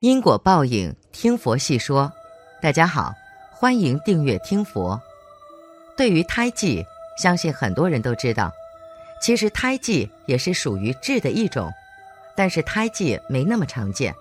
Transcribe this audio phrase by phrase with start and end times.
[0.00, 2.12] 因果报应，听佛细说。
[2.62, 3.12] 大家好，
[3.50, 5.00] 欢迎订阅听佛。
[5.96, 6.86] 对于胎记，
[7.20, 8.52] 相信很多人都知道，
[9.20, 11.72] 其实胎记也是属于痣的一种，
[12.36, 14.14] 但是胎记没那么常见。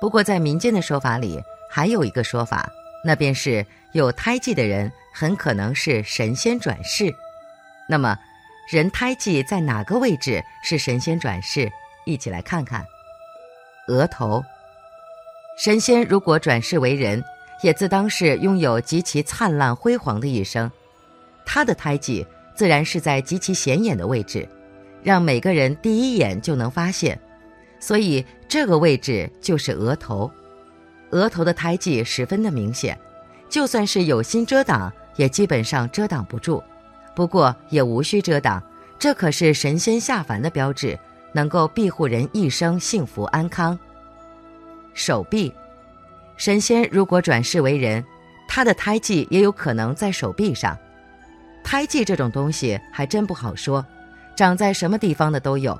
[0.00, 1.40] 不过在民间的说法里，
[1.70, 2.68] 还有一个说法，
[3.04, 7.14] 那便是有胎记的人很可能是神仙转世。
[7.88, 8.18] 那么，
[8.68, 11.70] 人胎记在哪个位置是神仙转世？
[12.04, 12.84] 一起来看看。
[13.86, 14.42] 额头，
[15.56, 17.22] 神仙如果转世为人，
[17.62, 20.70] 也自当是拥有极其灿烂辉煌的一生。
[21.46, 22.26] 他的胎记
[22.56, 24.48] 自然是在极其显眼的位置，
[25.02, 27.18] 让每个人第一眼就能发现。
[27.78, 30.30] 所以这个位置就是额头。
[31.10, 32.98] 额头的胎记十分的明显，
[33.48, 36.60] 就算是有心遮挡，也基本上遮挡不住。
[37.14, 38.60] 不过也无需遮挡，
[38.98, 40.98] 这可是神仙下凡的标志，
[41.32, 43.78] 能够庇护人一生幸福安康。
[44.94, 45.52] 手臂，
[46.36, 48.02] 神仙如果转世为人，
[48.48, 50.76] 他的胎记也有可能在手臂上。
[51.62, 53.84] 胎记这种东西还真不好说，
[54.36, 55.78] 长在什么地方的都有，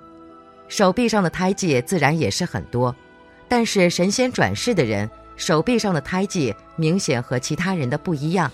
[0.69, 2.95] 手臂上的胎记自然也是很多。
[3.47, 8.51] 但是神仙转世的人手臂上的胎记明显和其他人的不一样。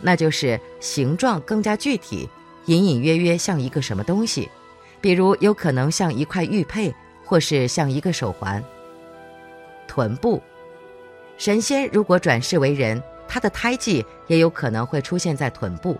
[0.00, 2.28] 那就是形状更加具体，
[2.66, 4.48] 隐隐约约像一个什么东西，
[5.00, 8.62] 比如有可能像一块玉佩，或是像一个手环。
[9.94, 10.42] 臀部，
[11.38, 15.96] 神仙如果转世为人，他的胎记也有可能会出现在臀部。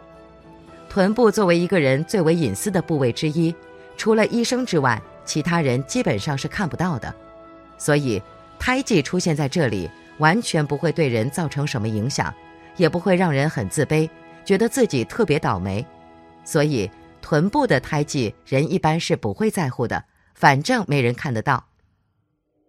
[0.89, 3.55] 臀部作为一个人最为隐私的部位之一，
[3.97, 7.15] 除了医生之外，其他人基本上是看不到的，
[7.79, 8.21] 所以
[8.59, 12.35] 胎记出现在这里，完全不会对人造成什么影响。
[12.77, 14.11] 也不会让人很自卑，
[14.45, 15.87] 觉得自己特别倒霉，
[16.45, 16.91] 所以
[17.23, 21.65] 臀部的胎记人一般是不会在乎的，反正没人看得到。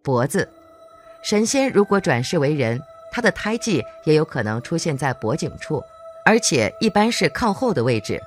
[0.04, 0.48] 脖子，
[1.26, 2.80] 神仙如果转世为人，
[3.12, 5.84] 他的胎记也有可能出现在脖颈处，
[6.24, 8.22] 而且一般是靠后的位置，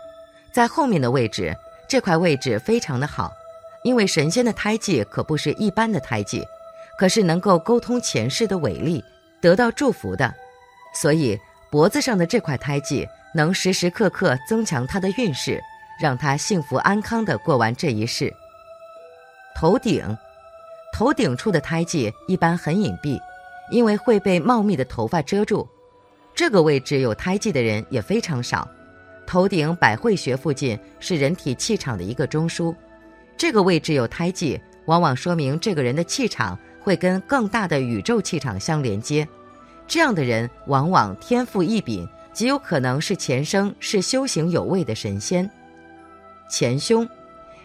[0.52, 1.56] 在后面的位置，
[1.86, 3.32] 这块位置非常的好，
[3.84, 6.44] 因为神仙的胎记可不是一般的胎记，
[6.98, 9.04] 可是能够沟通前世的伟力，
[9.40, 10.34] 得到祝福的，
[10.92, 11.38] 所以。
[11.70, 15.60] 脖子上的这块胎记能时时刻刻增强他的运势，
[16.00, 18.32] 让他幸福安康地过完这一世。
[19.54, 20.16] 头顶，
[20.92, 23.20] 头顶处的胎记一般很隐蔽，
[23.70, 25.68] 因为会被茂密的头发遮住。
[26.34, 28.68] 这个位置有胎记的人也非常少。
[29.26, 32.74] 头顶百会穴附近是人体气场的一个中枢，
[33.36, 39.28] 这个位置有胎记，往往说明这个人的气场会跟更大的宇宙气场相连接。
[39.86, 45.48] 这样的人往往天赋异禀，极有可能是前生是修行有位的神仙。
[46.48, 47.06] 前胸，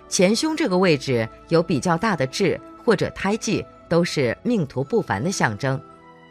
[0.10, 5.80] 前胸这个位置有比较大的痣或者胎记，都是命途不凡的象征。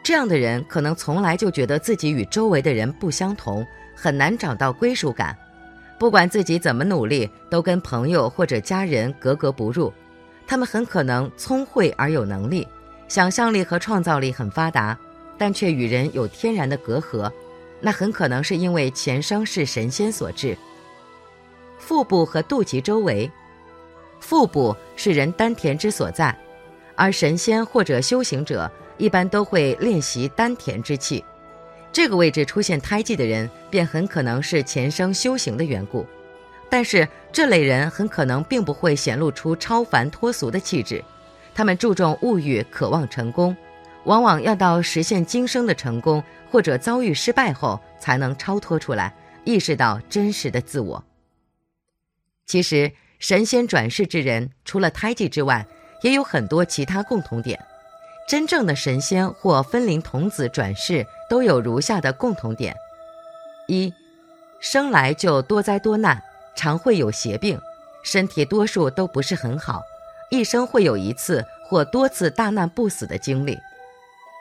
[0.02, 3.64] 这样的人可能从来就觉得自己与周围的人不相同，
[3.94, 5.36] 很难找到归属感。
[5.98, 9.92] 不管自己怎么努力，都跟朋友或者家人格格不入。
[10.46, 12.66] 他们很可能聪慧而有能力，
[13.06, 14.98] 想象力和创造力很发达。
[15.38, 17.28] 但却与人有天然的隔阂，
[17.80, 20.56] 那很可能是因为前生是神仙所致。
[21.78, 23.28] 腹部和肚脐周围，
[24.22, 26.34] 腹部是人丹田之所在，
[26.94, 31.22] 而神仙或者修行者一般都会练习丹田之气。
[31.92, 36.06] 这个位置出现胎记的人，便很可能是前生修行的缘故。
[36.70, 41.04] 但是这类人很可能并不会显露出超凡脱俗的气质，
[41.54, 43.54] 他们注重物欲，渴望成功。
[44.04, 51.04] 往往要到实现今生的成功，或者遭遇失败后，才能超脱出来，意识到真实的自我。
[52.46, 52.90] 其实，
[53.22, 55.64] 神仙转世之人，除了胎记之外，
[56.02, 57.56] 也有很多其他共同点。
[58.26, 62.74] 真正的神仙或分灵童子转世，都有如下的共同点：
[63.68, 63.94] 一，
[64.58, 66.20] 生来就多灾多难，
[66.56, 67.60] 常会有邪病，
[68.02, 69.82] 身体多数都不是很好，
[70.28, 73.56] 一生会有一次或多次大难不死的经历。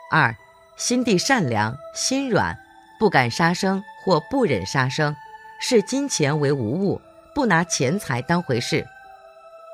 [0.10, 0.36] 二，
[0.76, 2.58] 心地善良，心软，
[3.00, 5.16] 不敢杀生或不忍杀生，
[5.60, 7.00] 视金钱为无物，
[7.34, 8.86] 不拿钱财当回事。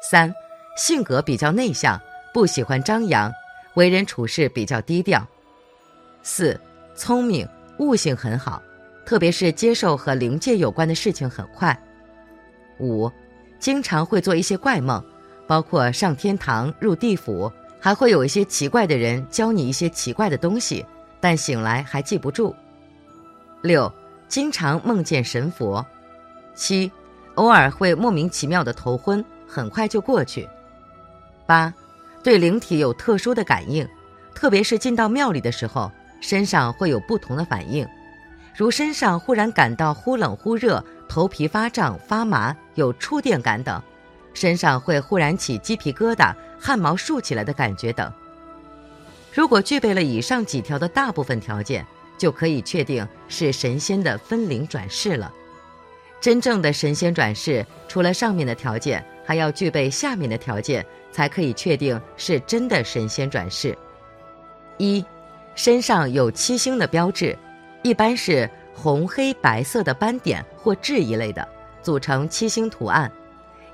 [0.01, 0.33] 三，
[0.77, 1.99] 性格比较内向，
[2.33, 3.33] 不喜欢张扬，
[3.75, 5.25] 为人处事比较低调。
[6.23, 6.59] 四，
[6.95, 7.47] 聪明，
[7.79, 8.61] 悟性很好，
[9.05, 11.77] 特别是接受和灵界有关的事情很快。
[12.79, 13.11] 五，
[13.59, 15.03] 经常会做一些怪梦，
[15.47, 17.51] 包括上天堂、入地府。
[17.79, 20.83] 还会有一些奇怪的人教你一些奇怪的东西，
[21.21, 22.53] 但醒来还记不住。
[23.61, 23.89] 六，
[24.27, 25.85] 经常梦见神佛。
[26.55, 26.91] 七，
[27.37, 30.47] 偶尔会莫名其妙的头昏，很快就过去。
[31.45, 31.73] 八，
[32.21, 33.87] 对灵体有特殊的感应，
[34.35, 37.87] 特别是进到庙里的时候，身上会有不同的反应，
[38.55, 43.81] 如身上忽然感到忽冷忽热、头皮发胀、发麻、有触电感等，
[44.33, 48.11] 身上会忽然起鸡皮疙瘩、汗毛竖起来的感觉等。
[49.31, 51.85] 如果具备了以上几条的大部分条件，
[52.17, 55.31] 就可以确定是神仙的分灵转世了。
[56.19, 63.77] 真正的神仙转世，除了上面的条件，还要具备下面的条件，才可以确定是真的神仙转世。
[64.77, 65.05] 一，
[65.55, 67.37] 身上有七星的标志，
[67.83, 71.47] 一般是红、黑、白色的斑点或痣一类的，
[71.81, 73.11] 组成七星图案。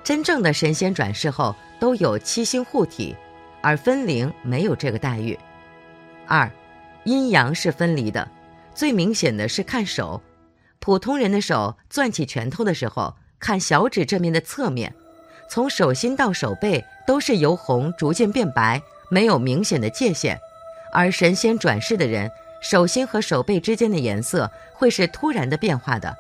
[0.03, 3.15] 真正的神仙转世后都有七星护体，
[3.61, 5.37] 而分灵没有这个待遇。
[6.27, 6.49] 二，
[7.05, 8.27] 阴阳是分离的，
[8.75, 10.21] 最明显的是看手。
[10.83, 14.94] 普通人的手攥起拳头的时候，看小指这面的侧面，
[15.47, 20.38] 从手心到手背都是由红逐渐变白，没有明显的界限。
[20.91, 22.30] 而神仙转世的人，
[22.62, 26.13] 手心和手背之间的颜色会是突然的变化的，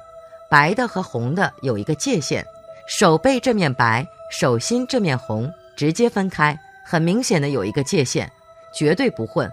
[0.49, 2.45] 白的和红的有一个界限，
[2.87, 8.31] 手背这面白，手心这面红，直接分开，很明显的有一个界限，
[8.73, 9.51] 绝对不混，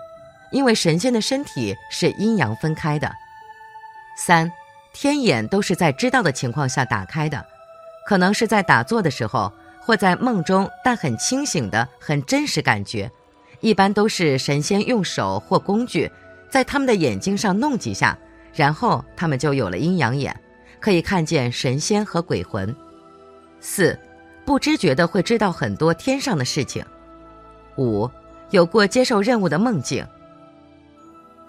[0.52, 3.12] 因为神仙的身体是阴阳分开的。
[4.16, 4.48] 三。
[4.92, 7.44] 天眼都是在知道的情况下打开的，
[8.06, 13.10] 可能是在打坐的时候，或在梦中，但很清醒的、很真实感觉。
[13.60, 16.10] 一般都是神仙用手或工具
[16.48, 18.18] 在他们的眼睛上弄几下，
[18.52, 20.34] 然后他们就有了阴阳眼，
[20.80, 22.74] 可以看见神仙和鬼魂。
[23.60, 23.98] 四，
[24.44, 26.84] 不知觉的会知道很多天上的事情。
[27.76, 28.10] 五，
[28.50, 30.06] 有过接受任务的梦境。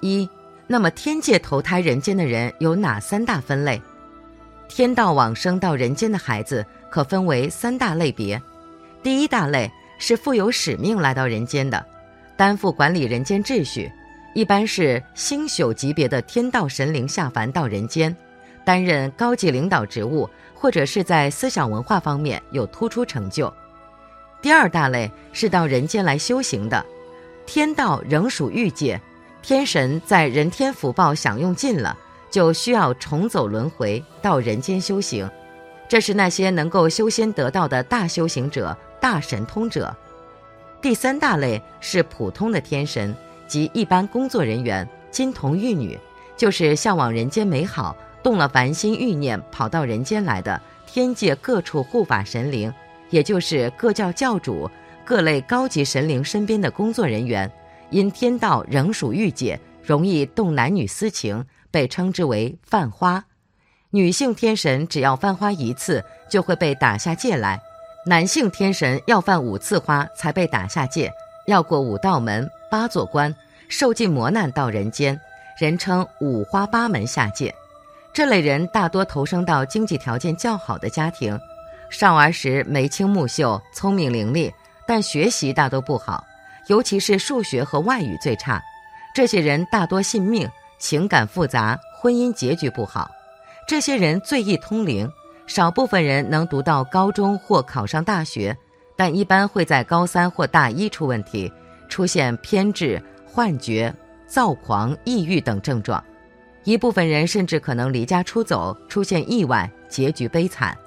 [0.02, 0.30] 一。
[0.72, 3.82] 那么，天界投胎人间的人有哪三大分类？
[4.70, 8.42] 天道往生到人间的孩子可分为三大类别。
[9.04, 9.70] 第一大类
[10.00, 11.86] 是负有使命来到人间的，
[12.38, 13.92] 担负管理人间秩序，
[14.34, 18.16] 一般是星宿级别的天道神灵下凡到人间，
[18.64, 23.54] 担任高级领导职务，或者是在思想文化方面有突出成就。
[24.42, 26.86] 第二大类是到人间来修行的，
[27.46, 28.98] 天道仍属欲界。
[29.42, 31.98] 天神在人天福报享用尽了，
[32.30, 35.30] 就需要重走轮回到人间修行。
[35.90, 39.94] 这是那些能够修仙得道的大修行者、大神通者。
[40.82, 43.16] 第三大类是普通的天神
[43.48, 46.00] 及一般工作人员、金童玉女，
[46.38, 52.74] 就是向往人间美好、动了凡心欲念跑到人间来的天界各处护法神灵，
[53.10, 54.70] 也就是各教教主、
[55.04, 57.52] 各类高级神灵身边的工作人员。
[57.92, 63.24] 因天道仍属欲界，容易动男女私情，被称之为犯花。
[63.92, 67.60] 女性天神只要犯花一次，就会被打下界来；
[68.06, 71.12] 男性天神要犯五次花才被打下界，
[71.48, 73.36] 要过五道门、八座关，
[73.68, 75.20] 受尽磨难到人间，
[75.60, 77.54] 人称五花八门下界。
[78.14, 81.38] 这类人大多投生到经济条件较好的家庭，
[81.90, 84.50] 少儿时眉清目秀、聪明伶俐，
[84.88, 86.24] 但学习大都不好。
[86.68, 88.62] 尤其是数学和外语最差，
[89.14, 90.50] 这些人大多信命，
[90.80, 93.10] 情感复杂，婚姻结局不好。
[93.68, 95.10] 这些人最易通灵，
[95.48, 98.56] 少部分人能读到高中或考上大学，
[98.96, 101.52] 但一般会在高三或大一出问题，
[101.90, 103.94] 出现偏执、幻觉、
[104.28, 106.04] 躁狂、抑郁等症状。
[106.64, 110.78] 一部分人甚至可能离家出走，出现意外，结局悲惨。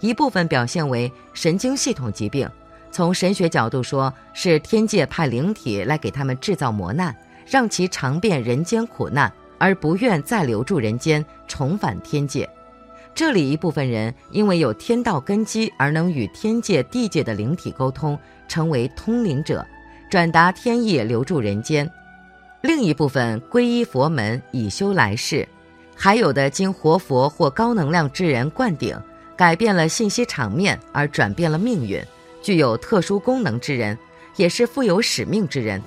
[0.00, 2.50] 一部分表现为神经系统疾病。
[2.90, 7.14] 从神学角度说，是天界派灵体来给他们制造磨难，
[7.46, 12.48] 让其尝遍人间苦难，而不愿再留住人间，重返天界。
[13.14, 18.18] 这里一部分人因为有天道根基，而能与天界、地界的灵体沟通，
[18.48, 19.66] 成为通灵者，
[20.08, 21.86] 转达天意，留住人间；
[22.60, 25.46] 另一部分皈依佛门，以修来世；
[25.96, 28.96] 还有的经活佛或高能量之人灌顶，
[29.36, 32.02] 改变了信息场面，而转变了命运。
[32.42, 33.98] 具有特殊功能之人，
[34.36, 35.82] 也是富有使命之人。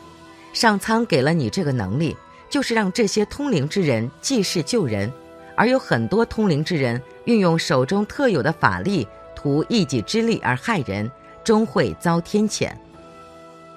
[0.53, 2.15] 上苍给了你这个能力，
[2.49, 5.11] 就是让这些通灵之人济世救人。
[5.55, 11.09] 而有很多通灵之人运用手中特有的法力，图一己之利而害人，
[11.43, 12.71] 终会遭天谴。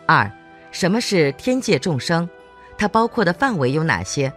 [0.06, 0.30] 二，
[0.71, 2.28] 什么是天界众生？
[2.78, 4.33] 它包括的范围有哪些？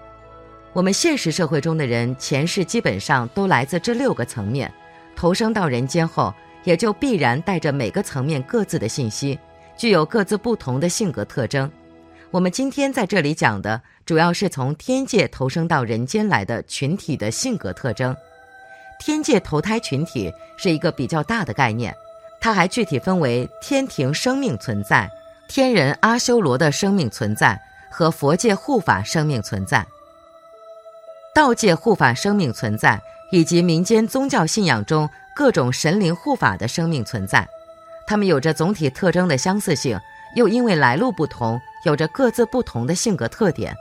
[0.74, 4.72] 我们现实社会中的人，前世基本上都来自这六个层面，
[5.16, 6.34] 投生到人间后。
[6.64, 9.40] 也就必然带着每个层面各自的信息，
[9.78, 11.70] 具有各自不同的性格特征。
[12.32, 18.16] 我们今天在这里讲的，主要是从天界投生到人间来的群体的性格特征。
[19.00, 21.96] 天界投胎群体是一个比较大的概念，
[22.40, 25.10] 它还具体分为天庭生命存在、
[25.48, 29.86] 天人阿修罗的生命存在和佛界护法生命存在。
[31.34, 33.02] 道界护法生命存在，
[33.32, 37.48] 以及民间宗教信仰中各种神灵护法的生命存在，
[38.06, 39.98] 它们有着总体特征的相似性，
[40.36, 43.74] 又因为来路不同，有着各自不同的性格特点。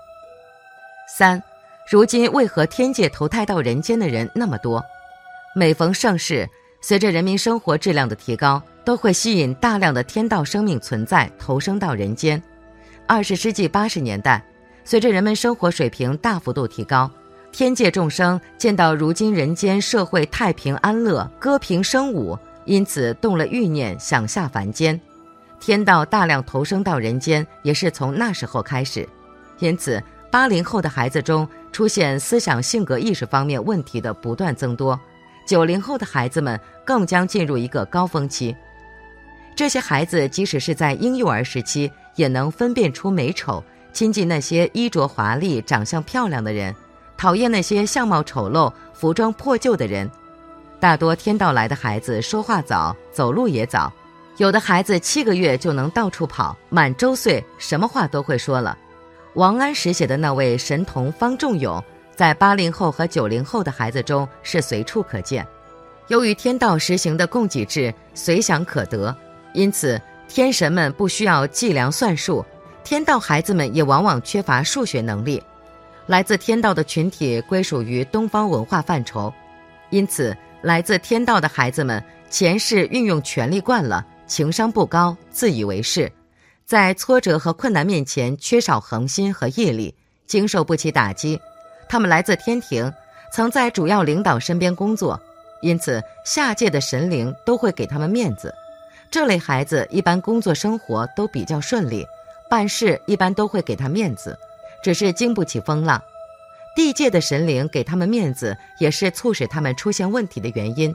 [1.17, 1.43] 三，
[1.91, 4.81] 如今为何天界投胎到人间的人那么多？
[5.53, 6.49] 每逢盛世，
[6.81, 12.41] 随着人民生活质量的提高，都会吸引大量的天道生命存在投生到人间。
[13.05, 14.41] 二十世纪八十年代，
[14.85, 17.11] 随着人们生活水平大幅度提高。
[17.51, 24.99] 天界众生见到如今人间社会太平安乐，歌平声舞，因此动了欲念，想下凡间。
[25.59, 29.09] 天道大量投生到人间，也是从那时候开始。
[29.59, 30.01] 因此，
[30.31, 34.99] 八零后的孩子中出现思想性格意识方面问题的不断增多，
[35.45, 38.55] 九零后的孩子们更将进入一个高峰期。
[39.57, 46.73] 这些孩子即使是在婴幼儿时期，也能分辨出美丑，亲近那些衣着华丽、长相漂亮的人。
[47.19, 50.11] 讨厌那些相貌丑陋、服装破旧的人。
[50.81, 53.93] 大多天道来的孩子说话早，走路也早。
[54.37, 58.79] 有的孩子七个月就能到处跑，满周岁什么话都会说了。
[59.35, 61.83] 王安石写的那位神童方仲永，
[62.15, 65.45] 在八零后和九零后的孩子中是随处可见。
[66.07, 69.15] 由于天道实行的供给制，随想可得，
[69.53, 72.47] 因此天神们不需要计量算术，
[72.85, 75.43] 天道孩子们也往往缺乏数学能力。
[76.09, 79.31] 来自天道的群体归属于东方文化范畴，
[79.91, 86.11] 因此来自天道的孩子们前世运用权力惯了，情商不高，自以为是，
[86.65, 89.95] 在挫折和困难面前缺少恒心和毅力，
[90.27, 91.39] 经受不起打击。
[91.91, 92.91] 他们来自天庭，
[93.31, 95.21] 曾在主要领导身边工作，
[95.61, 98.51] 因此下界的神灵都会给他们面子。
[99.11, 102.07] 这类孩子一般工作生活都比较顺利，
[102.49, 104.35] 办事一般都会给他面子。
[104.83, 106.03] 只是经不起风浪，
[106.77, 110.95] 地界的神灵给他们面子，也是促使他们出现问题的原因。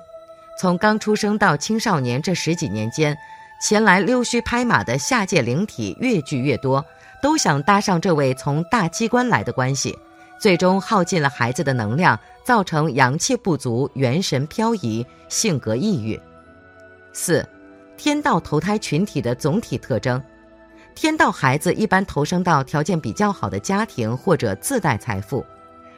[0.60, 3.18] 从刚出生到青少年这十几年间，
[3.62, 6.86] 前来溜须拍马的下界灵体越聚越多，
[7.22, 9.98] 都想搭上这位从大机关来的关系，
[10.40, 16.20] 最终耗尽了孩子的能量，造成阳气不足、元神漂移、性格抑郁。
[17.14, 17.48] 四，
[17.98, 20.22] 天道投胎群体的总体特征。
[20.96, 25.46] 天道孩子一般投生到条件比较好的家庭或者自带财富，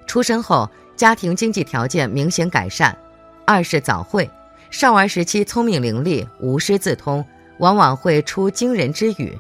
[0.08, 2.98] 出生后家庭经济条件明显改善。
[3.46, 4.30] 二是早慧，
[4.72, 7.24] 少儿时期聪明伶俐，无师自通，
[7.60, 9.38] 往往会出惊人之语。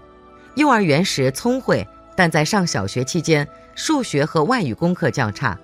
[0.56, 5.58] 幼儿园时聪慧，但在上小学期间，数学和外语功课较差，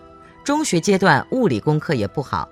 [0.44, 2.50] 中学阶段物理功课也不好。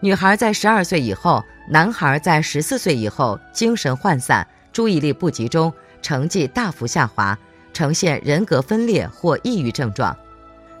[0.00, 5.72] 女孩在十二岁以后，男孩在十四岁以后，精神涣散，注意力不集中。
[6.04, 7.36] 成绩大幅下滑，
[7.72, 10.14] 呈现人格分裂或抑郁症状。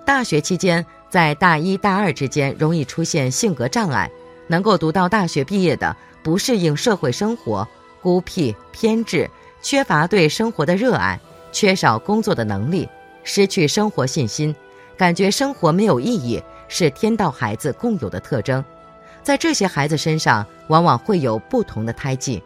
[0.04, 4.10] 大学期间，在大一大二之间容易出现性格障碍。
[4.48, 7.66] 能够读到大学毕业的，不适应社会生活，
[8.02, 9.30] 孤僻偏执，
[9.62, 11.18] 缺乏对生活的热爱，
[11.50, 12.86] 缺少工作的能力，
[13.22, 14.54] 失去生活信心，
[14.98, 18.62] 感觉生活没有意义，是天道孩子共有的特征。
[19.22, 22.42] 在这些孩子身上，往往会有不同的胎记。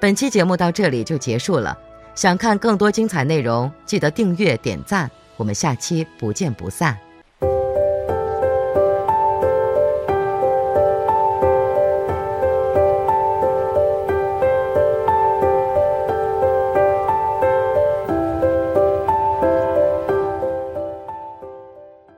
[0.00, 1.78] 本期节目到这里就结束了。
[2.18, 6.98] 想看更多精彩内容，记得订阅点赞，我们下期不见不散。